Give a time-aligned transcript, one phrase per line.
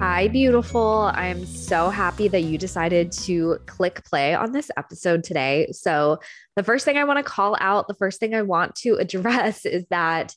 [0.00, 1.10] Hi, beautiful.
[1.12, 5.68] I'm so happy that you decided to click play on this episode today.
[5.72, 6.20] So,
[6.56, 9.66] the first thing I want to call out, the first thing I want to address
[9.66, 10.34] is that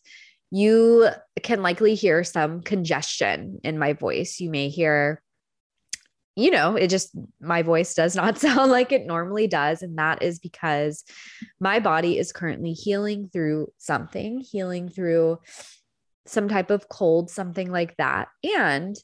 [0.52, 1.08] you
[1.44, 4.42] can likely hear some congestion in my voice.
[4.42, 5.22] You may hear,
[6.36, 9.82] you know, it just, my voice does not sound like it normally does.
[9.82, 11.06] And that is because
[11.62, 15.40] my body is currently healing through something, healing through
[16.26, 18.28] some type of cold, something like that.
[18.58, 18.98] And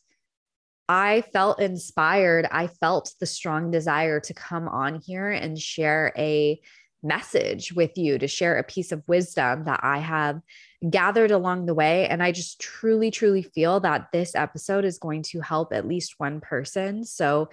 [0.89, 2.47] I felt inspired.
[2.51, 6.59] I felt the strong desire to come on here and share a
[7.03, 10.41] message with you, to share a piece of wisdom that I have
[10.89, 12.07] gathered along the way.
[12.07, 16.15] And I just truly, truly feel that this episode is going to help at least
[16.17, 17.05] one person.
[17.05, 17.49] So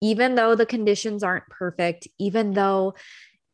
[0.00, 2.94] even though the conditions aren't perfect, even though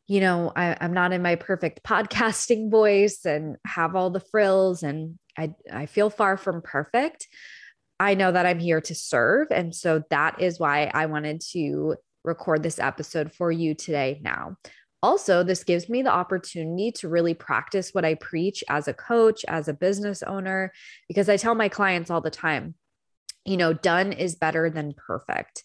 [0.05, 4.83] you know, I, am not in my perfect podcasting voice and have all the frills
[4.83, 7.27] and I, I feel far from perfect.
[8.03, 9.47] I know that I'm here to serve.
[9.49, 14.57] And so that is why I wanted to record this episode for you today now.
[15.01, 19.45] Also, this gives me the opportunity to really practice what I preach as a coach,
[19.47, 20.73] as a business owner,
[21.07, 22.75] because I tell my clients all the time,
[23.45, 25.63] you know, done is better than perfect.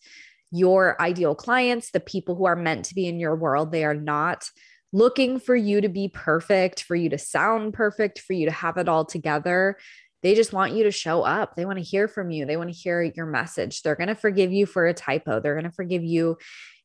[0.53, 3.95] Your ideal clients, the people who are meant to be in your world, they are
[3.95, 4.49] not
[4.93, 8.77] looking for you to be perfect, for you to sound perfect, for you to have
[8.77, 9.77] it all together.
[10.23, 11.55] They just want you to show up.
[11.55, 12.45] They want to hear from you.
[12.45, 13.83] They want to hear your message.
[13.83, 15.41] They're going to forgive you for a typo.
[15.41, 16.39] They're going to forgive you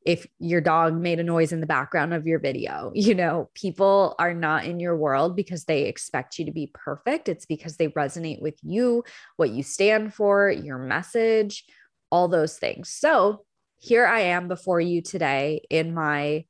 [0.06, 2.92] if your dog made a noise in the background of your video.
[3.04, 7.28] You know, people are not in your world because they expect you to be perfect.
[7.28, 9.04] It's because they resonate with you,
[9.36, 11.66] what you stand for, your message,
[12.10, 12.90] all those things.
[12.90, 13.46] So,
[13.78, 16.46] here I am before you today in my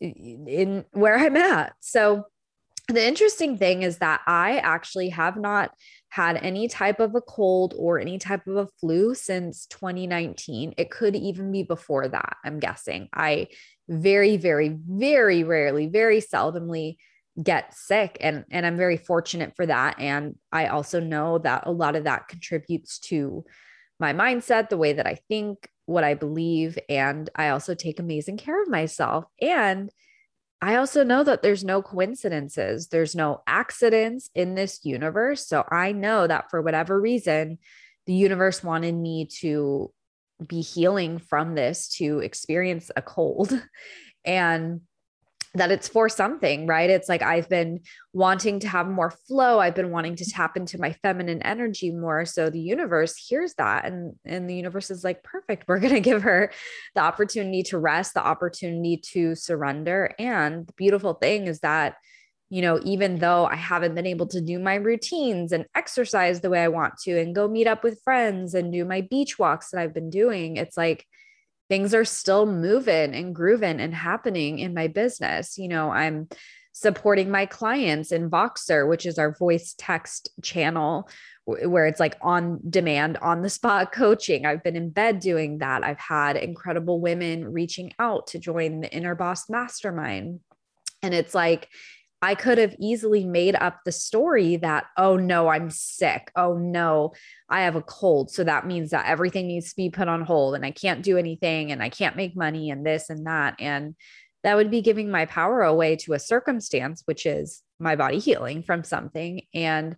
[0.00, 1.72] in where I'm at.
[1.80, 2.24] So,
[2.88, 5.72] the interesting thing is that I actually have not
[6.08, 10.74] had any type of a cold or any type of a flu since 2019.
[10.78, 13.08] It could even be before that, I'm guessing.
[13.12, 13.48] I
[13.88, 16.96] very, very, very rarely, very seldomly
[17.40, 21.70] get sick and and I'm very fortunate for that and I also know that a
[21.70, 23.44] lot of that contributes to
[24.00, 28.38] my mindset, the way that I think, what I believe and I also take amazing
[28.38, 29.90] care of myself and
[30.60, 35.46] I also know that there's no coincidences, there's no accidents in this universe.
[35.46, 37.58] So I know that for whatever reason,
[38.06, 39.92] the universe wanted me to
[40.46, 43.52] be healing from this, to experience a cold.
[44.24, 44.82] And
[45.58, 46.90] that it's for something, right?
[46.90, 47.80] It's like I've been
[48.12, 49.60] wanting to have more flow.
[49.60, 52.24] I've been wanting to tap into my feminine energy more.
[52.24, 55.68] So the universe hears that and and the universe is like, "Perfect.
[55.68, 56.50] We're going to give her
[56.94, 61.96] the opportunity to rest, the opportunity to surrender." And the beautiful thing is that
[62.50, 66.48] you know, even though I haven't been able to do my routines and exercise the
[66.48, 69.70] way I want to and go meet up with friends and do my beach walks
[69.70, 71.04] that I've been doing, it's like
[71.68, 75.58] things are still moving and grooving and happening in my business.
[75.58, 76.28] You know, I'm
[76.72, 81.08] supporting my clients in Voxer, which is our voice text channel
[81.44, 84.46] where it's like on demand, on the spot coaching.
[84.46, 85.82] I've been in bed doing that.
[85.82, 90.40] I've had incredible women reaching out to join the Inner Boss Mastermind.
[91.02, 91.68] And it's like,
[92.20, 96.32] I could have easily made up the story that, oh no, I'm sick.
[96.34, 97.12] Oh no,
[97.48, 98.30] I have a cold.
[98.30, 101.16] So that means that everything needs to be put on hold and I can't do
[101.16, 103.54] anything and I can't make money and this and that.
[103.60, 103.94] And
[104.42, 108.62] that would be giving my power away to a circumstance, which is my body healing
[108.62, 109.42] from something.
[109.54, 109.96] And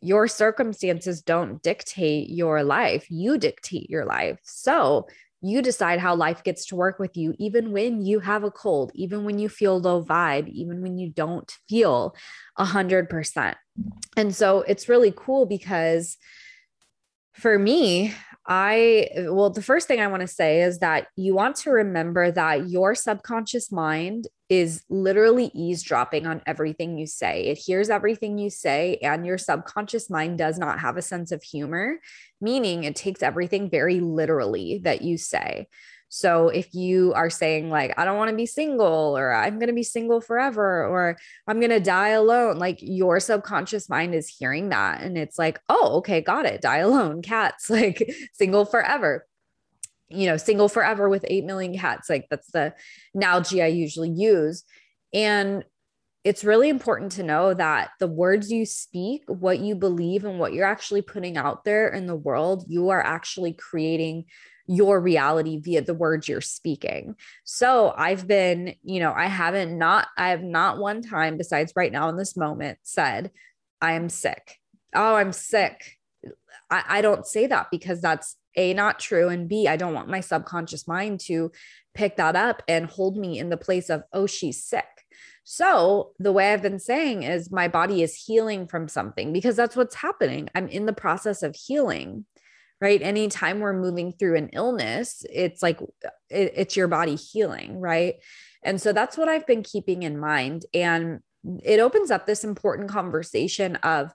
[0.00, 4.38] your circumstances don't dictate your life, you dictate your life.
[4.42, 5.08] So
[5.40, 8.90] you decide how life gets to work with you, even when you have a cold,
[8.94, 12.14] even when you feel low vibe, even when you don't feel
[12.56, 13.56] a hundred percent.
[14.16, 16.16] And so it's really cool because
[17.34, 18.14] for me,
[18.50, 22.30] I, well, the first thing I want to say is that you want to remember
[22.30, 27.44] that your subconscious mind is literally eavesdropping on everything you say.
[27.44, 31.42] It hears everything you say, and your subconscious mind does not have a sense of
[31.42, 32.00] humor,
[32.40, 35.68] meaning it takes everything very literally that you say.
[36.08, 39.68] So if you are saying, like, I don't want to be single, or I'm going
[39.68, 44.28] to be single forever, or I'm going to die alone, like your subconscious mind is
[44.28, 45.02] hearing that.
[45.02, 46.62] And it's like, oh, okay, got it.
[46.62, 49.26] Die alone, cats, like single forever.
[50.08, 52.08] you know, single forever with 8 million cats.
[52.08, 52.74] Like that's the
[53.14, 54.64] analogy I usually use.
[55.12, 55.64] And
[56.24, 60.52] it's really important to know that the words you speak, what you believe, and what
[60.52, 64.24] you're actually putting out there in the world, you are actually creating
[64.68, 67.16] your reality via the words you're speaking.
[67.44, 71.90] So I've been, you know, I haven't not, I have not one time besides right
[71.90, 73.32] now in this moment said,
[73.80, 74.58] I am sick.
[74.94, 75.98] Oh, I'm sick.
[76.70, 80.08] I, I don't say that because that's a not true and b i don't want
[80.08, 81.50] my subconscious mind to
[81.94, 84.84] pick that up and hold me in the place of oh she's sick
[85.44, 89.76] so the way i've been saying is my body is healing from something because that's
[89.76, 92.24] what's happening i'm in the process of healing
[92.80, 95.80] right anytime we're moving through an illness it's like
[96.30, 98.16] it, it's your body healing right
[98.62, 101.20] and so that's what i've been keeping in mind and
[101.64, 104.12] it opens up this important conversation of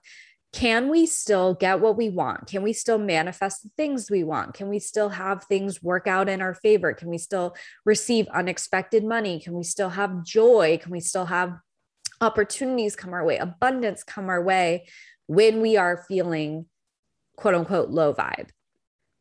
[0.52, 2.46] can we still get what we want?
[2.46, 4.54] Can we still manifest the things we want?
[4.54, 6.92] Can we still have things work out in our favor?
[6.92, 9.40] Can we still receive unexpected money?
[9.40, 10.78] Can we still have joy?
[10.80, 11.58] Can we still have
[12.20, 14.86] opportunities come our way, abundance come our way
[15.26, 16.66] when we are feeling
[17.36, 18.48] quote unquote low vibe?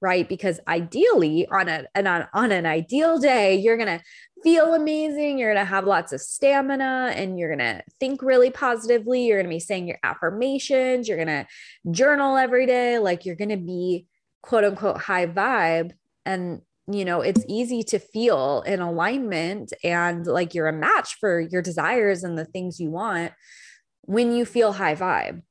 [0.03, 0.27] right?
[0.27, 4.01] Because ideally, on a and on, on an ideal day, you're gonna
[4.43, 5.39] feel amazing.
[5.39, 9.25] You're gonna have lots of stamina, and you're gonna think really positively.
[9.25, 11.07] You're gonna be saying your affirmations.
[11.07, 11.47] You're gonna
[11.89, 12.99] journal every day.
[12.99, 14.05] Like you're gonna be
[14.41, 15.93] quote unquote high vibe,
[16.25, 16.61] and
[16.91, 21.61] you know it's easy to feel in alignment and like you're a match for your
[21.61, 23.31] desires and the things you want
[24.01, 25.43] when you feel high vibe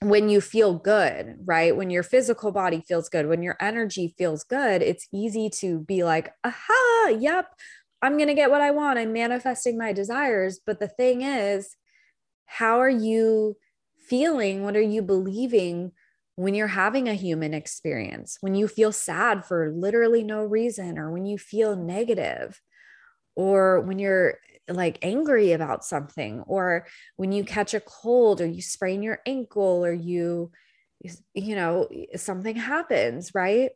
[0.00, 1.76] when you feel good, right?
[1.76, 6.04] When your physical body feels good, when your energy feels good, it's easy to be
[6.04, 7.46] like, aha, yep,
[8.00, 8.98] I'm going to get what I want.
[8.98, 10.60] I'm manifesting my desires.
[10.64, 11.76] But the thing is,
[12.46, 13.56] how are you
[13.98, 14.62] feeling?
[14.62, 15.92] What are you believing
[16.36, 18.38] when you're having a human experience?
[18.40, 22.60] When you feel sad for literally no reason, or when you feel negative,
[23.34, 26.86] or when you're like angry about something or
[27.16, 30.50] when you catch a cold or you sprain your ankle or you
[31.34, 33.70] you know something happens right?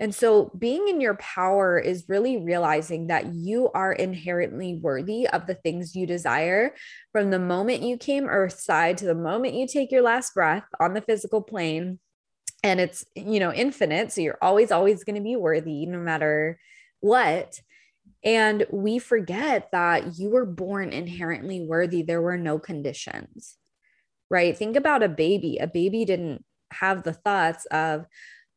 [0.00, 5.46] And so being in your power is really realizing that you are inherently worthy of
[5.46, 6.74] the things you desire
[7.12, 10.94] from the moment you came earthside to the moment you take your last breath on
[10.94, 12.00] the physical plane
[12.64, 16.58] and it's you know infinite so you're always always going to be worthy no matter
[17.00, 17.60] what
[18.24, 22.02] and we forget that you were born inherently worthy.
[22.02, 23.56] There were no conditions,
[24.30, 24.56] right?
[24.56, 25.58] Think about a baby.
[25.58, 28.06] A baby didn't have the thoughts of,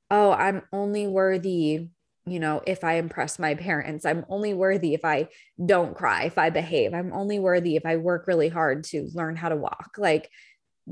[0.09, 1.89] oh, I'm only worthy,
[2.25, 4.05] you know, if I impress my parents.
[4.05, 5.27] I'm only worthy if I
[5.63, 6.93] don't cry, if I behave.
[6.93, 9.95] I'm only worthy if I work really hard to learn how to walk.
[9.97, 10.29] Like,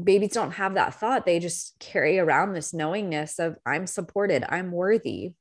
[0.02, 1.26] babies don't have that thought.
[1.26, 5.34] They just carry around this knowingness of, I'm supported, I'm worthy,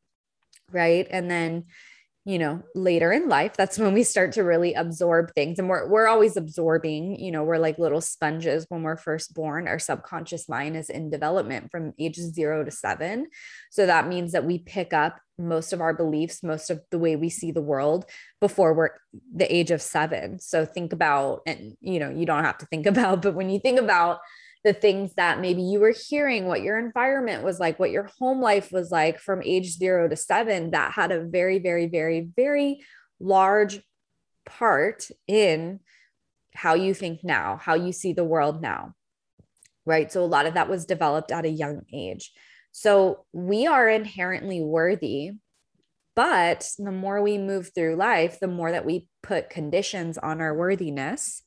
[0.71, 1.09] right?
[1.11, 1.65] And then,
[2.27, 5.87] you know later in life that's when we start to really absorb things and we're
[5.89, 10.49] we're always absorbing you know we're like little sponges when we're first born our subconscious
[10.49, 13.27] mind is in development from ages 0 to 7
[13.71, 17.15] so that means that we pick up most of our beliefs most of the way
[17.15, 18.07] we see the world
[18.41, 18.91] before we're
[19.35, 22.87] the age of 7 so think about and you know you don't have to think
[22.95, 24.21] about but when you think about
[24.65, 28.41] the things that maybe you were hearing, what your environment was like, what your home
[28.41, 32.81] life was like from age zero to seven, that had a very, very, very, very
[33.21, 33.81] large
[34.47, 35.81] part in
[36.55, 38.95] how you think now, how you see the world now.
[39.87, 40.11] Right.
[40.11, 42.33] So a lot of that was developed at a young age.
[42.73, 45.33] So we are inherently worthy.
[46.17, 50.55] But the more we move through life, the more that we put conditions on our
[50.55, 51.43] worthiness,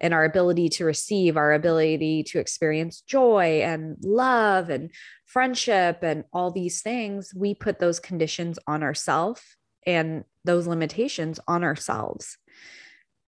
[0.00, 4.90] and our ability to receive, our ability to experience joy and love and
[5.24, 9.42] friendship and all these things, we put those conditions on ourselves
[9.86, 12.36] and those limitations on ourselves.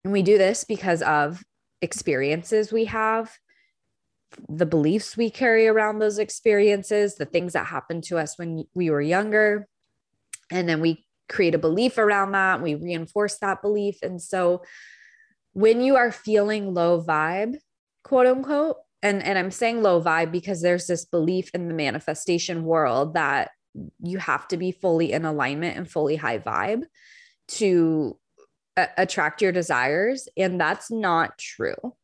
[0.04, 1.44] And we do this because of
[1.82, 3.38] experiences we have,
[4.48, 8.90] the beliefs we carry around those experiences, the things that happened to us when we
[8.90, 9.68] were younger.
[10.52, 13.98] And then we create a belief around that, we reinforce that belief.
[14.02, 14.64] And so,
[15.54, 17.56] when you are feeling low vibe,
[18.04, 22.64] quote unquote, and, and I'm saying low vibe because there's this belief in the manifestation
[22.64, 23.52] world that
[24.04, 26.84] you have to be fully in alignment and fully high vibe
[27.48, 28.18] to
[28.78, 30.28] a- attract your desires.
[30.38, 31.96] And that's not true.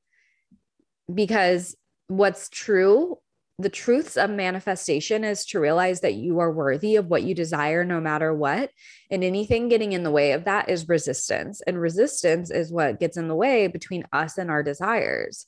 [1.13, 1.75] Because
[2.07, 3.17] what's true
[3.59, 7.83] the truths of manifestation is to realize that you are worthy of what you desire
[7.83, 8.69] no matter what.
[9.09, 11.61] And anything getting in the way of that is resistance.
[11.65, 15.47] And resistance is what gets in the way between us and our desires.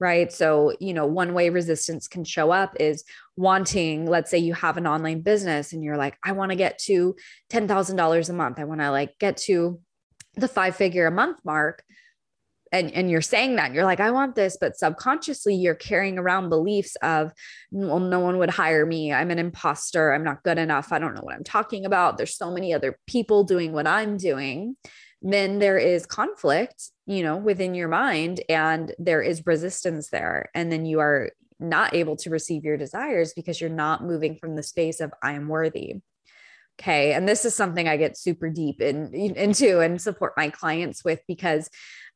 [0.00, 0.32] right?
[0.32, 3.02] So, you know, one way resistance can show up is
[3.36, 6.78] wanting, let's say you have an online business and you're like, I want to get
[6.84, 7.16] to
[7.50, 8.60] $10,000 a month.
[8.60, 9.80] I want to like get to
[10.36, 11.82] the five figure a month mark.
[12.72, 16.48] And, and you're saying that you're like, I want this, but subconsciously you're carrying around
[16.48, 17.32] beliefs of,
[17.70, 19.12] well, no one would hire me.
[19.12, 20.12] I'm an imposter.
[20.12, 20.92] I'm not good enough.
[20.92, 22.16] I don't know what I'm talking about.
[22.16, 24.76] There's so many other people doing what I'm doing
[25.22, 30.50] then there is conflict, you know, within your mind and there is resistance there.
[30.54, 34.54] And then you are not able to receive your desires because you're not moving from
[34.54, 35.96] the space of I am worthy.
[36.80, 37.12] Okay.
[37.12, 41.20] And this is something I get super deep in, into and support my clients with
[41.26, 41.68] because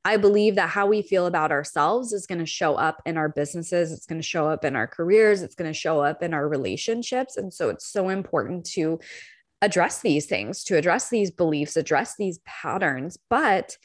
[0.05, 3.29] I believe that how we feel about ourselves is going to show up in our
[3.29, 3.93] businesses.
[3.93, 5.43] It's going to show up in our careers.
[5.43, 7.37] It's going to show up in our relationships.
[7.37, 8.99] And so it's so important to
[9.61, 13.17] address these things, to address these beliefs, address these patterns.
[13.31, 13.77] But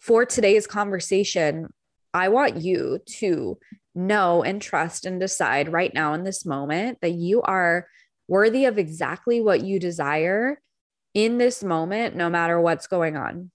[0.00, 1.68] for today's conversation,
[2.14, 3.58] I want you to
[3.94, 7.86] know and trust and decide right now in this moment that you are
[8.28, 10.60] worthy of exactly what you desire
[11.12, 13.50] in this moment, no matter what's going on,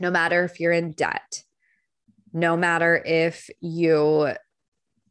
[0.00, 1.42] no matter if you're in debt,
[2.32, 4.32] no matter if you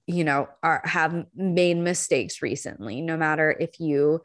[0.05, 4.19] you know are have made mistakes recently no matter if you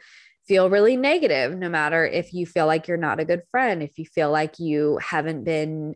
[0.49, 3.99] feel really negative, no matter if you feel like you're not a good friend, if
[3.99, 5.95] you feel like you haven't been,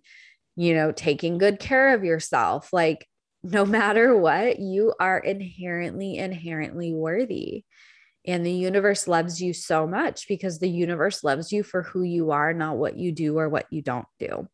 [0.56, 2.68] you know, taking good care of yourself.
[2.70, 3.08] Like,
[3.42, 7.64] no matter what, you are inherently, inherently worthy.
[8.24, 12.30] And the universe loves you so much because the universe loves you for who you
[12.30, 14.48] are, not what you do or what you don't do.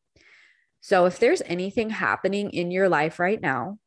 [0.80, 3.78] So, if there's anything happening in your life right now,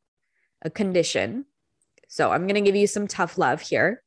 [0.62, 1.46] a condition,
[2.08, 4.04] so I'm going to give you some tough love here.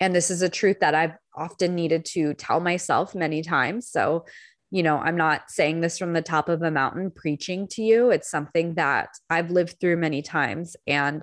[0.00, 3.90] And this is a truth that I've often needed to tell myself many times.
[3.90, 4.24] So,
[4.70, 8.10] you know, I'm not saying this from the top of a mountain preaching to you.
[8.10, 10.76] It's something that I've lived through many times.
[10.86, 11.22] And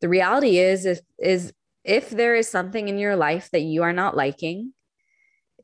[0.00, 1.52] the reality is, if, is
[1.84, 4.72] if there is something in your life that you are not liking,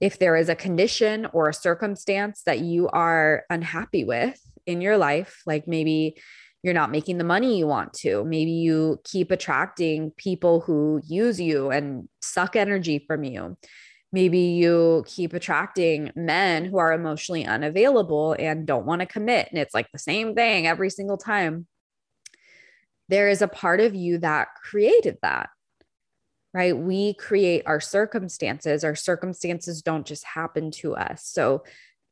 [0.01, 4.97] if there is a condition or a circumstance that you are unhappy with in your
[4.97, 6.21] life, like maybe
[6.63, 8.25] you're not making the money you want to.
[8.25, 13.57] Maybe you keep attracting people who use you and suck energy from you.
[14.11, 19.49] Maybe you keep attracting men who are emotionally unavailable and don't want to commit.
[19.51, 21.67] And it's like the same thing every single time.
[23.09, 25.51] There is a part of you that created that,
[26.55, 26.77] right?
[26.77, 28.85] We create our circumstances.
[28.85, 31.25] Our circumstances don't just happen to us.
[31.25, 31.63] So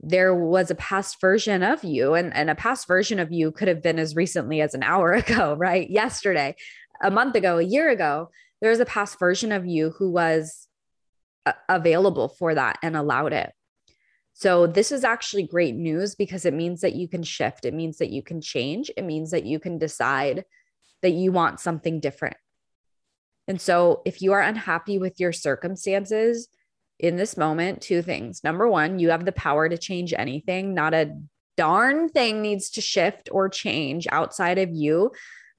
[0.01, 3.69] there was a past version of you and, and a past version of you could
[3.69, 6.55] have been as recently as an hour ago right yesterday
[7.03, 10.69] a month ago a year ago there was a past version of you who was
[11.47, 13.53] uh, available for that and allowed it
[14.35, 17.99] so this is actually great news because it means that you can shift it means
[17.99, 20.45] that you can change it means that you can decide
[21.03, 22.37] that you want something different
[23.49, 26.49] and so if you are unhappy with your circumstances
[26.99, 28.43] in this moment two things.
[28.43, 30.75] Number one, you have the power to change anything.
[30.75, 31.15] Not a
[31.57, 35.13] darn thing needs to shift or change outside of you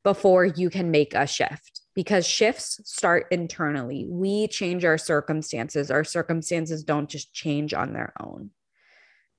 [0.03, 4.06] before you can make a shift because shifts start internally.
[4.08, 8.51] We change our circumstances, our circumstances don't just change on their own.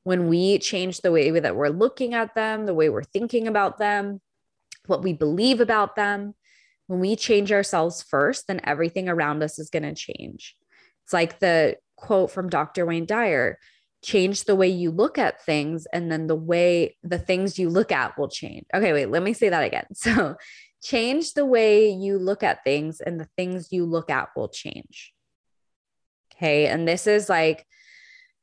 [0.03, 3.79] When we change the way that we're looking at them, the way we're thinking about
[3.79, 4.21] them,
[4.87, 6.35] what we believe about them,
[6.89, 10.57] when we change ourselves first, then everything around us is going to change.
[11.05, 12.85] It's like the quote from Dr.
[12.85, 13.59] Wayne Dyer
[14.03, 17.93] change the way you look at things and then the way the things you look
[17.93, 18.65] at will change.
[18.75, 19.87] Okay, wait, let me say that again.
[19.95, 20.37] So,
[20.81, 25.13] change the way you look at things and the things you look at will change.
[26.35, 27.67] Okay, and this is like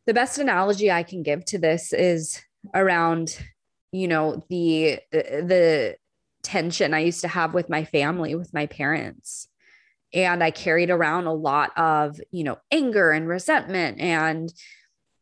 [0.05, 2.41] the best analogy I can give to this is
[2.73, 3.37] around
[3.91, 5.95] you know the the
[6.45, 9.47] tension I used to have with my family with my parents
[10.13, 13.99] and I carried around a lot of, you know, anger and resentment.
[13.99, 14.53] And,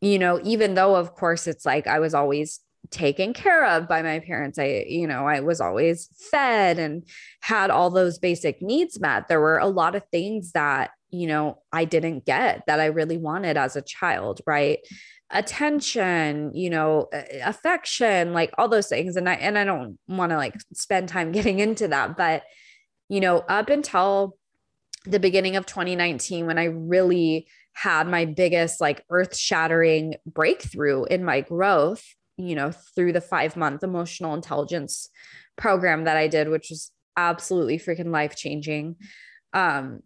[0.01, 2.59] you know, even though, of course, it's like I was always
[2.91, 7.07] taken care of by my parents, I, you know, I was always fed and
[7.41, 9.27] had all those basic needs met.
[9.27, 13.17] There were a lot of things that, you know, I didn't get that I really
[13.17, 14.79] wanted as a child, right?
[15.33, 17.09] Attention you know
[17.43, 21.31] affection like all those things and i and i don't want to like spend time
[21.33, 22.43] getting into that but
[23.09, 24.37] you know up until
[25.05, 31.23] the beginning of 2019 when I really had my biggest like earth shattering breakthrough in
[31.23, 32.03] my growth,
[32.37, 35.09] you know, through the five month emotional intelligence
[35.57, 38.95] program that I did, which was absolutely freaking life changing.
[39.53, 40.01] Um,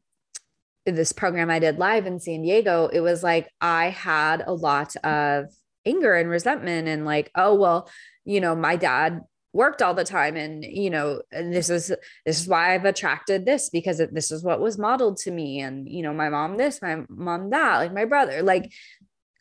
[0.96, 4.96] this program I did live in San Diego, it was like I had a lot
[4.98, 5.46] of
[5.86, 7.90] anger and resentment and like, oh, well,
[8.26, 9.22] you know, my dad
[9.54, 11.88] worked all the time and you know this is
[12.28, 15.90] this is why i've attracted this because this is what was modeled to me and
[15.90, 18.72] you know my mom this my mom that like my brother like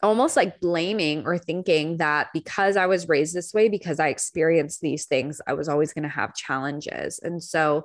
[0.02, 4.80] almost like blaming or thinking that because i was raised this way because i experienced
[4.80, 7.18] these things i was always going to have challenges.
[7.22, 7.84] And so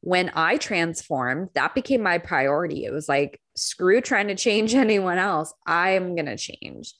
[0.00, 2.84] when i transformed that became my priority.
[2.84, 6.94] It was like screw trying to change anyone else i'm going to change.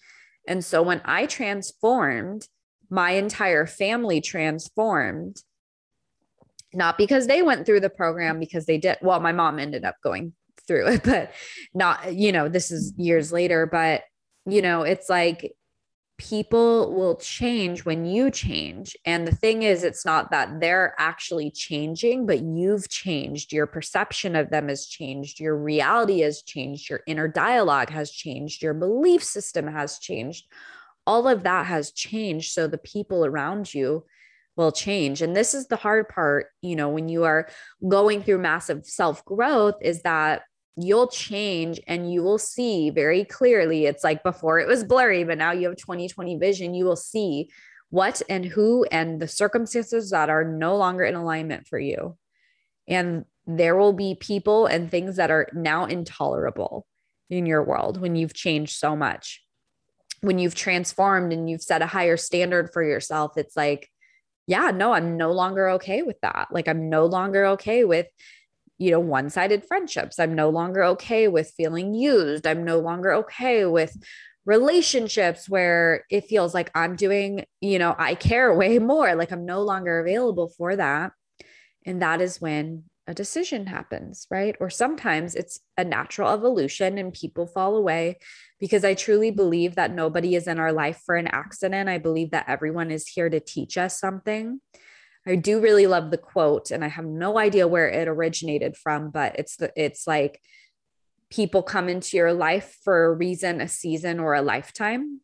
[0.49, 2.49] And so when i transformed
[2.91, 5.37] my entire family transformed
[6.73, 9.97] not because they went through the program because they did well my mom ended up
[10.03, 10.33] going
[10.67, 11.33] through it but
[11.75, 14.03] not you know this is years later but
[14.47, 15.55] you know it's like
[16.19, 18.97] people will change when you change.
[19.05, 23.53] And the thing is it's not that they're actually changing but you've changed.
[23.53, 25.41] Your perception of them has changed.
[25.41, 26.89] Your reality has changed.
[26.89, 28.63] Your inner dialogue has changed.
[28.63, 30.47] Your belief system has changed.
[31.07, 32.53] All of that has changed.
[32.53, 34.05] So the people around you
[34.57, 35.21] will change.
[35.21, 37.49] And this is the hard part, you know, when you are
[37.87, 40.43] going through massive self growth, is that
[40.77, 43.87] you'll change and you will see very clearly.
[43.87, 46.75] It's like before it was blurry, but now you have 2020 vision.
[46.75, 47.51] You will see
[47.91, 52.17] what and who and the circumstances that are no longer in alignment for you.
[52.87, 56.87] And there will be people and things that are now intolerable
[57.31, 59.47] in your world when you've changed so much
[60.21, 63.91] when you've transformed and you've set a higher standard for yourself, it's like,
[64.47, 66.49] yeah, no, I'm no longer okay with that.
[66.51, 68.07] Like, I'm no longer okay with,
[68.79, 70.19] you know, one sided friendships.
[70.19, 72.47] I'm no longer okay with feeling used.
[72.47, 73.97] I'm no longer okay with
[74.45, 79.15] relationships where it feels like I'm doing, you know, I care way more.
[79.15, 81.13] Like, I'm no longer available for that.
[81.85, 84.57] And that is when a decision happens, right?
[84.59, 88.19] Or sometimes it's a natural evolution and people fall away
[88.59, 91.89] because I truly believe that nobody is in our life for an accident.
[91.89, 94.61] I believe that everyone is here to teach us something.
[95.27, 99.11] I do really love the quote and I have no idea where it originated from,
[99.11, 100.41] but it's the it's like
[101.31, 105.21] people come into your life for a reason, a season or a lifetime.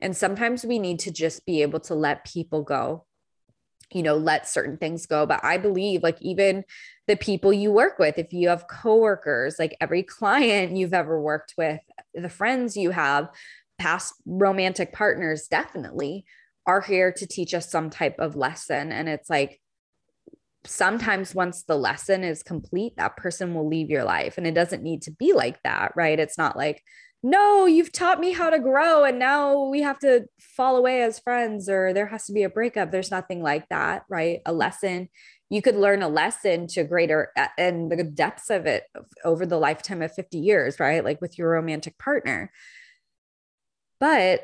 [0.00, 3.04] And sometimes we need to just be able to let people go
[3.92, 6.64] you know let certain things go but i believe like even
[7.06, 11.54] the people you work with if you have coworkers like every client you've ever worked
[11.56, 11.80] with
[12.14, 13.28] the friends you have
[13.78, 16.24] past romantic partners definitely
[16.66, 19.60] are here to teach us some type of lesson and it's like
[20.66, 24.82] sometimes once the lesson is complete that person will leave your life and it doesn't
[24.82, 26.82] need to be like that right it's not like
[27.26, 31.18] no, you've taught me how to grow and now we have to fall away as
[31.18, 32.92] friends or there has to be a breakup.
[32.92, 34.40] There's nothing like that, right?
[34.44, 35.08] A lesson,
[35.48, 38.84] you could learn a lesson to greater and the depths of it
[39.24, 41.02] over the lifetime of 50 years, right?
[41.02, 42.52] Like with your romantic partner.
[44.00, 44.42] But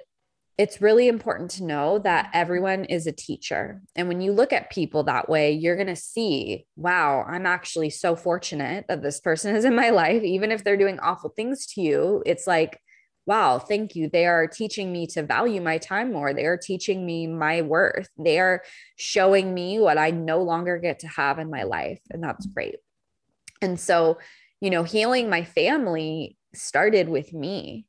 [0.61, 3.81] it's really important to know that everyone is a teacher.
[3.97, 7.89] And when you look at people that way, you're going to see, wow, I'm actually
[7.89, 10.23] so fortunate that this person is in my life.
[10.23, 12.79] Even if they're doing awful things to you, it's like,
[13.25, 14.11] wow, thank you.
[14.11, 16.35] They are teaching me to value my time more.
[16.35, 18.11] They are teaching me my worth.
[18.19, 18.63] They are
[18.97, 22.01] showing me what I no longer get to have in my life.
[22.11, 22.77] And that's great.
[23.63, 24.19] And so,
[24.61, 27.87] you know, healing my family started with me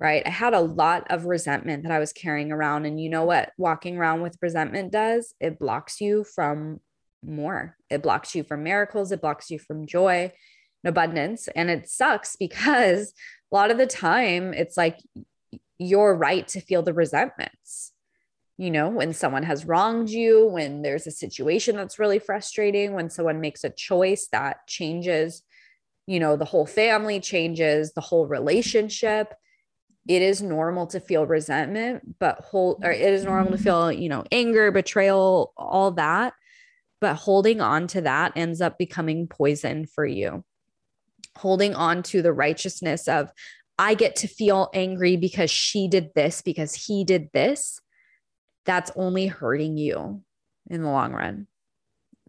[0.00, 0.22] right?
[0.24, 2.86] I had a lot of resentment that I was carrying around.
[2.86, 5.34] And you know what walking around with resentment does?
[5.38, 6.80] It blocks you from
[7.22, 7.76] more.
[7.90, 10.32] It blocks you from miracles, it blocks you from joy
[10.82, 11.48] and abundance.
[11.48, 13.12] And it sucks because
[13.52, 14.98] a lot of the time it's like
[15.78, 17.92] you're right to feel the resentments.
[18.56, 23.08] You know, when someone has wronged you, when there's a situation that's really frustrating, when
[23.08, 25.42] someone makes a choice that changes,
[26.06, 29.32] you know, the whole family changes, the whole relationship
[30.08, 33.64] it is normal to feel resentment, but hold or it is normal to mm-hmm.
[33.64, 36.34] feel, you know, anger, betrayal, all that.
[37.00, 40.44] But holding on to that ends up becoming poison for you.
[41.36, 43.30] Holding on to the righteousness of,
[43.78, 47.80] I get to feel angry because she did this, because he did this,
[48.66, 50.22] that's only hurting you
[50.68, 51.46] in the long run.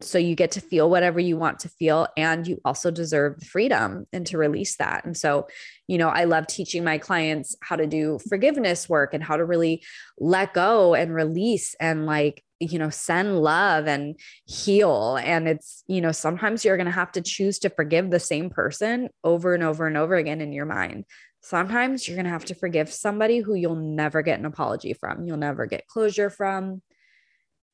[0.03, 3.45] So you get to feel whatever you want to feel, and you also deserve the
[3.45, 5.05] freedom and to release that.
[5.05, 5.47] And so,
[5.87, 9.45] you know, I love teaching my clients how to do forgiveness work and how to
[9.45, 9.83] really
[10.17, 15.17] let go and release and like, you know, send love and heal.
[15.17, 18.49] And it's, you know, sometimes you're going to have to choose to forgive the same
[18.49, 21.05] person over and over and over again in your mind.
[21.41, 25.25] Sometimes you're going to have to forgive somebody who you'll never get an apology from,
[25.25, 26.83] you'll never get closure from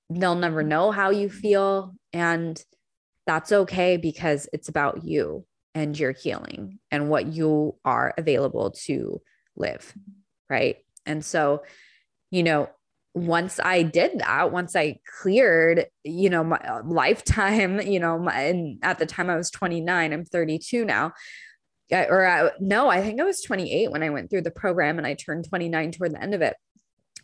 [0.09, 1.93] they'll never know how you feel.
[2.13, 2.61] And
[3.25, 9.21] that's okay because it's about you and your healing and what you are available to
[9.55, 9.93] live.
[10.49, 10.77] Right.
[11.05, 11.63] And so,
[12.31, 12.69] you know,
[13.13, 18.33] once I did that, once I cleared, you know, my uh, lifetime, you know, my,
[18.41, 21.13] and at the time I was 29, I'm 32 now.
[21.91, 25.07] or I, no, I think I was 28 when I went through the program and
[25.07, 26.55] I turned 29 toward the end of it.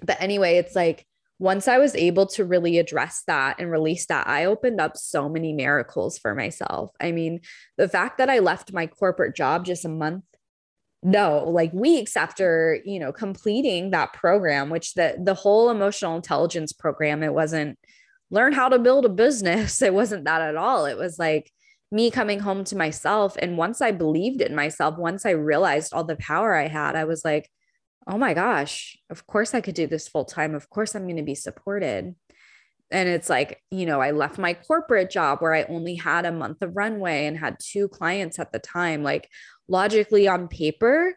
[0.02, 1.06] But anyway, it's like
[1.40, 5.28] once I was able to really address that and release that, I opened up so
[5.28, 6.92] many miracles for myself.
[7.00, 7.42] I mean,
[7.78, 10.24] the fact that I left my corporate job just a month
[11.06, 16.72] no like weeks after you know completing that program which the the whole emotional intelligence
[16.72, 17.78] program it wasn't
[18.34, 19.82] learn how to build a business.
[19.82, 20.86] It wasn't that at all.
[20.86, 21.52] It was like
[21.92, 23.38] me coming home to myself.
[23.38, 27.06] And once i believed in myself once i realized all the power i had i
[27.06, 27.50] was like
[28.08, 31.18] oh my gosh of course i could do this full time of course i'm going
[31.18, 32.16] to be supported
[32.92, 36.32] and it's like you know i left my corporate job where i only had a
[36.32, 39.30] month of runway and had two clients at the time like
[39.68, 41.16] logically on paper,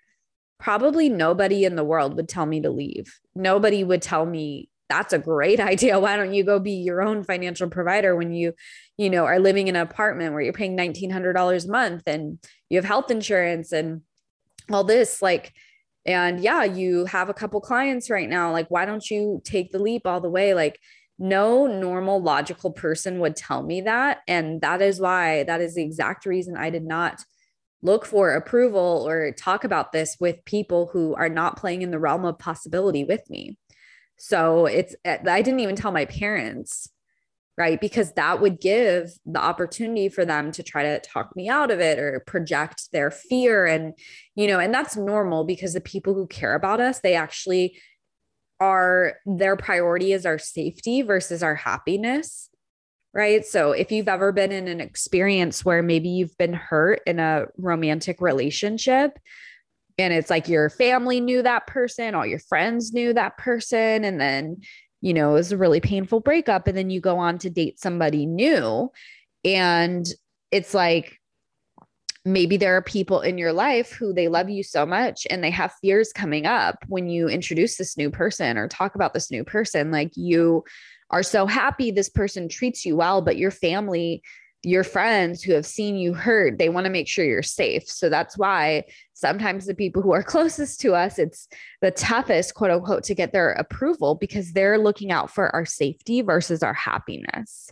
[0.58, 3.18] probably nobody in the world would tell me to leave.
[3.34, 5.98] Nobody would tell me that's a great idea.
[5.98, 8.54] Why don't you go be your own financial provider when you,
[8.96, 12.38] you know, are living in an apartment where you're paying $1900 a month and
[12.70, 14.02] you have health insurance and
[14.70, 15.52] all this like
[16.06, 18.52] and yeah, you have a couple clients right now.
[18.52, 20.54] Like why don't you take the leap all the way?
[20.54, 20.78] Like
[21.18, 25.82] no normal logical person would tell me that and that is why that is the
[25.82, 27.24] exact reason I did not
[27.82, 31.98] look for approval or talk about this with people who are not playing in the
[31.98, 33.58] realm of possibility with me.
[34.18, 36.88] So it's, I didn't even tell my parents,
[37.58, 37.80] right?
[37.80, 41.80] Because that would give the opportunity for them to try to talk me out of
[41.80, 43.64] it or project their fear.
[43.64, 43.94] And,
[44.34, 47.78] you know, and that's normal because the people who care about us, they actually
[48.60, 52.50] are, their priority is our safety versus our happiness
[53.16, 53.46] right?
[53.46, 57.46] So if you've ever been in an experience where maybe you've been hurt in a
[57.56, 59.18] romantic relationship,
[59.96, 64.20] and it's like your family knew that person, all your friends knew that person, and
[64.20, 64.58] then,
[65.00, 66.66] you know, it was a really painful breakup.
[66.66, 68.90] And then you go on to date somebody new.
[69.44, 70.06] And
[70.50, 71.20] it's like,
[72.24, 75.50] maybe there are people in your life who they love you so much and they
[75.50, 79.44] have fears coming up when you introduce this new person or talk about this new
[79.44, 79.92] person.
[79.92, 80.64] Like you,
[81.10, 84.22] are so happy this person treats you well, but your family,
[84.62, 87.88] your friends who have seen you hurt, they want to make sure you're safe.
[87.88, 91.48] So that's why sometimes the people who are closest to us, it's
[91.82, 96.22] the toughest, quote unquote, to get their approval because they're looking out for our safety
[96.22, 97.70] versus our happiness.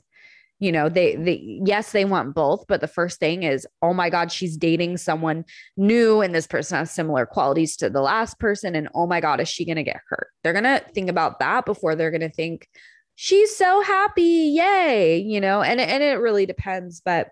[0.61, 4.09] You know, they, they, yes, they want both, but the first thing is, oh my
[4.09, 5.45] God, she's dating someone
[5.77, 8.77] new and this person has similar qualities to the last person.
[8.77, 10.29] And oh my God, is she going to get hurt?
[10.43, 12.69] They're going to think about that before they're going to think,
[13.15, 14.55] she's so happy.
[14.57, 17.31] Yay you know and and it really depends but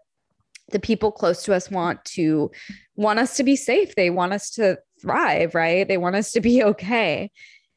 [0.71, 2.51] the people close to us want to
[2.97, 3.95] want us to be safe.
[3.95, 5.87] They want us to thrive right?
[5.87, 7.31] They want us to be okay.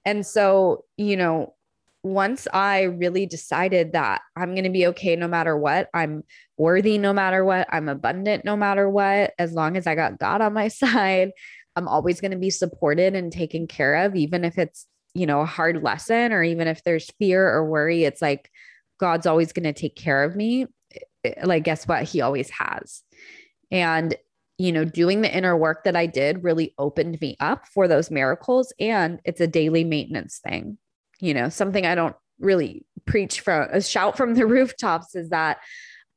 [0.05, 1.55] And so you know
[2.05, 6.23] once i really decided that i'm going to be okay no matter what i'm
[6.55, 10.39] worthy no matter what i'm abundant no matter what as long as i got god
[10.39, 11.31] on my side
[11.75, 14.85] i'm always going to be supported and taken care of even if it's
[15.15, 18.51] you know, a hard lesson, or even if there's fear or worry, it's like
[18.99, 20.67] God's always going to take care of me.
[20.93, 22.03] Eh, eh, like, guess what?
[22.03, 23.01] He always has.
[23.71, 24.15] And,
[24.57, 28.11] you know, doing the inner work that I did really opened me up for those
[28.11, 28.73] miracles.
[28.77, 30.77] And it's a daily maintenance thing,
[31.21, 35.59] you know, something I don't really preach from a shout from the rooftops is that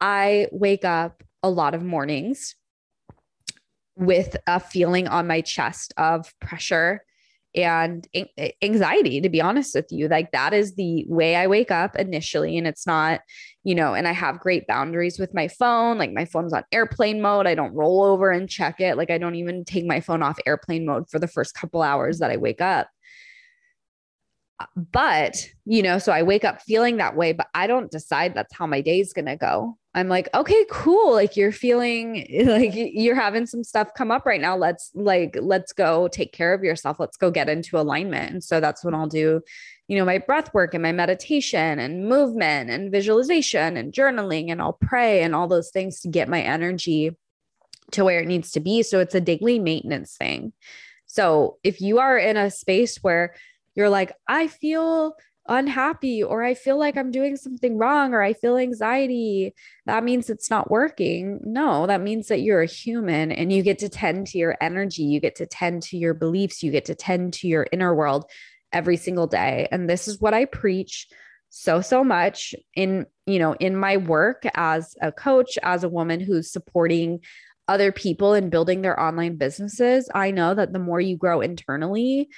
[0.01, 2.57] I wake up a lot of mornings
[3.97, 7.03] with a feeling on my chest of pressure
[7.55, 8.07] and
[8.63, 10.09] anxiety to be honest with you.
[10.09, 13.21] Like that is the way i wake up initially and it's not
[13.65, 15.99] you know and i have great boundaries with my phone.
[15.99, 17.47] Like my phone's on airplane mode.
[17.47, 18.97] I don't roll over and check it.
[18.97, 22.19] Like i don't even take my phone off airplane mode for the first couple hours
[22.19, 22.89] that i wake up
[24.93, 28.55] but you know so i wake up feeling that way but i don't decide that's
[28.55, 29.77] how my day's going to go.
[29.95, 34.41] I'm like okay cool like you're feeling like you're having some stuff come up right
[34.41, 34.57] now.
[34.57, 37.01] Let's like let's go take care of yourself.
[37.01, 38.33] Let's go get into alignment.
[38.33, 39.41] And so that's when i'll do
[39.89, 44.61] you know my breath work and my meditation and movement and visualization and journaling and
[44.61, 47.17] i'll pray and all those things to get my energy
[47.93, 48.83] to where it needs to be.
[48.83, 50.53] So it's a daily maintenance thing.
[51.07, 53.35] So if you are in a space where
[53.79, 55.15] you're like, I feel
[55.47, 59.55] unhappy or I feel like I'm doing something wrong or I feel anxiety,
[59.87, 61.41] that means it's not working.
[61.45, 65.05] No, that means that you're a human and you get to tend to your energy,
[65.05, 68.27] you get to tend to your beliefs, you get to tend to your inner world
[68.73, 69.69] every single day.
[69.71, 71.07] And this is what I preach
[71.51, 76.21] so so much in you know in my work as a coach as a woman
[76.21, 77.21] who's supporting
[77.69, 82.29] other people and building their online businesses i know that the more you grow internally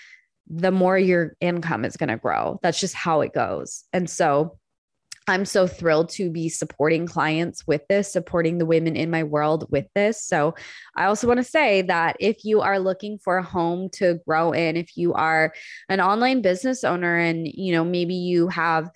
[0.51, 2.59] the more your income is going to grow.
[2.63, 3.85] That's just how it goes.
[3.93, 4.59] And so
[5.29, 9.67] I'm so thrilled to be supporting clients with this, supporting the women in my world
[9.71, 10.21] with this.
[10.21, 10.57] So,
[10.97, 14.51] I also want to say that if you are looking for a home to grow
[14.51, 15.55] in, if you are
[15.89, 18.91] an online business owner and, you know, maybe you have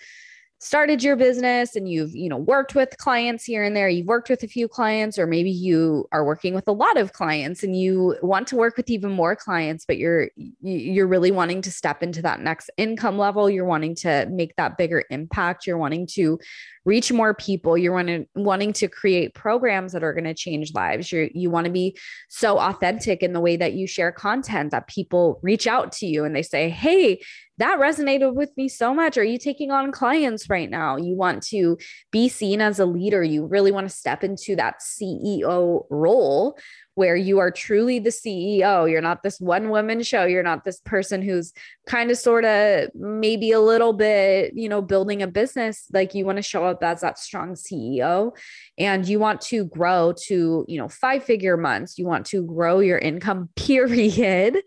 [0.65, 4.31] started your business and you've you know worked with clients here and there you've worked
[4.31, 7.79] with a few clients or maybe you are working with a lot of clients and
[7.79, 10.31] you want to work with even more clients but you're
[10.63, 14.79] you're really wanting to step into that next income level you're wanting to make that
[14.79, 16.39] bigger impact you're wanting to
[16.87, 21.13] reach more people you're wanting, wanting to create programs that are going to change lives
[21.13, 21.95] you you want to be
[22.31, 26.25] so authentic in the way that you share content that people reach out to you
[26.25, 27.21] and they say hey
[27.59, 29.17] that resonated with me so much.
[29.17, 30.97] Are you taking on clients right now?
[30.97, 31.79] You want to
[32.11, 33.23] be seen as a leader.
[33.23, 36.59] You really want to step into that CEO role
[36.95, 38.91] where you are truly the CEO.
[38.91, 40.25] You're not this one woman show.
[40.25, 41.53] You're not this person who's
[41.87, 45.87] kind of sort of maybe a little bit, you know, building a business.
[45.93, 48.33] Like you want to show up as that strong CEO
[48.79, 51.99] and you want to grow to, you know, five figure months.
[51.99, 54.61] You want to grow your income, period.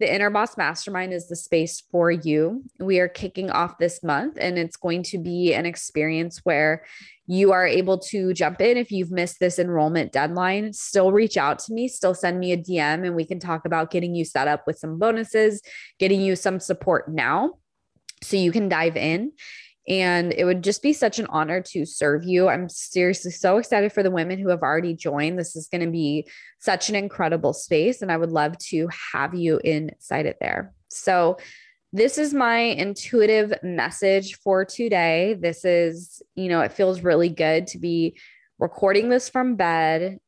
[0.00, 2.64] The Inner Boss Mastermind is the space for you.
[2.78, 6.86] We are kicking off this month, and it's going to be an experience where
[7.26, 10.72] you are able to jump in if you've missed this enrollment deadline.
[10.72, 13.90] Still reach out to me, still send me a DM, and we can talk about
[13.90, 15.60] getting you set up with some bonuses,
[15.98, 17.58] getting you some support now
[18.22, 19.32] so you can dive in.
[19.90, 22.48] And it would just be such an honor to serve you.
[22.48, 25.36] I'm seriously so excited for the women who have already joined.
[25.36, 26.28] This is going to be
[26.60, 30.72] such an incredible space, and I would love to have you inside it there.
[30.88, 31.38] So,
[31.92, 35.34] this is my intuitive message for today.
[35.34, 38.16] This is, you know, it feels really good to be
[38.60, 40.20] recording this from bed.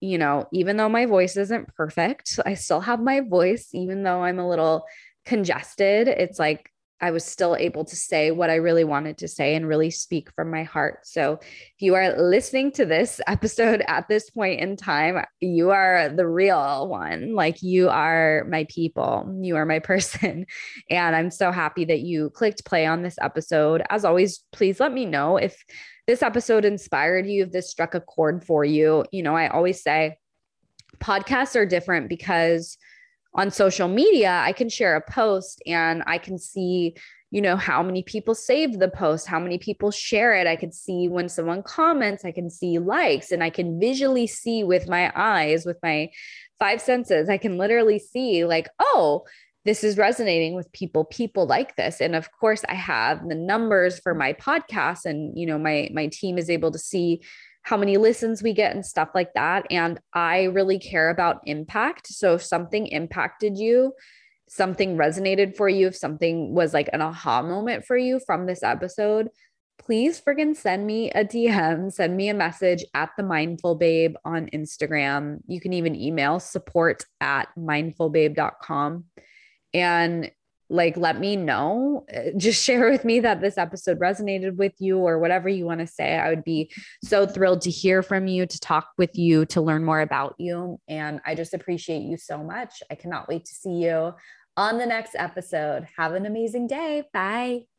[0.00, 4.22] You know, even though my voice isn't perfect, I still have my voice, even though
[4.22, 4.86] I'm a little
[5.26, 6.08] congested.
[6.08, 9.68] It's like I was still able to say what I really wanted to say and
[9.68, 11.06] really speak from my heart.
[11.06, 16.08] So, if you are listening to this episode at this point in time, you are
[16.08, 17.34] the real one.
[17.34, 20.46] Like, you are my people, you are my person.
[20.90, 23.82] And I'm so happy that you clicked play on this episode.
[23.90, 25.64] As always, please let me know if
[26.06, 29.04] this episode inspired you, if this struck a chord for you.
[29.12, 30.16] You know, I always say
[31.00, 32.78] podcasts are different because
[33.38, 36.96] on social media, I can share a post and I can see,
[37.30, 40.48] you know, how many people save the post, how many people share it.
[40.48, 44.64] I can see when someone comments, I can see likes, and I can visually see
[44.64, 46.10] with my eyes, with my
[46.58, 49.24] five senses, I can literally see, like, oh,
[49.64, 53.98] this is resonating with people people like this and of course i have the numbers
[53.98, 57.20] for my podcast and you know my my team is able to see
[57.62, 59.66] how many listens we get and stuff like that.
[59.70, 62.06] And I really care about impact.
[62.08, 63.92] So if something impacted you,
[64.48, 68.62] something resonated for you, if something was like an aha moment for you from this
[68.62, 69.28] episode,
[69.78, 74.46] please friggin' send me a DM, send me a message at the mindful babe on
[74.46, 75.38] Instagram.
[75.46, 79.04] You can even email support at mindfulbabe.com.
[79.74, 80.30] And
[80.70, 84.98] like let me know uh, just share with me that this episode resonated with you
[84.98, 86.16] or whatever you want to say.
[86.16, 86.70] I would be
[87.04, 90.78] so thrilled to hear from you to talk with you to learn more about you
[90.88, 92.82] and i just appreciate you so much.
[92.90, 94.12] I cannot wait to see you
[94.56, 95.86] on the next episode.
[95.96, 97.04] Have an amazing day.
[97.12, 97.77] Bye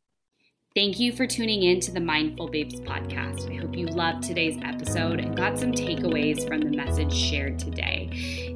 [0.76, 3.50] Thank you for tuning in to the Mindful Babes podcast.
[3.52, 8.08] I hope you loved today's episode and got some takeaways from the message shared today.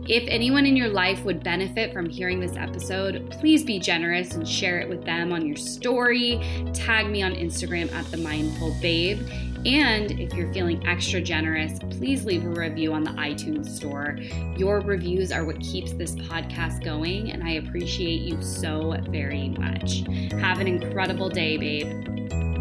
[0.09, 4.49] If anyone in your life would benefit from hearing this episode, please be generous and
[4.49, 6.39] share it with them on your story.
[6.73, 9.19] Tag me on Instagram at the Mindful Babe.
[9.67, 14.19] And if you're feeling extra generous, please leave a review on the iTunes store.
[14.59, 20.05] Your reviews are what keeps this podcast going, and I appreciate you so very much.
[20.33, 22.54] Have an incredible day, babe.